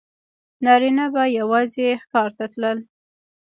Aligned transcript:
نارینه 0.63 1.05
به 1.13 1.23
یوازې 1.39 1.87
ښکار 2.03 2.29
ته 2.37 2.45
تلل. 2.53 2.77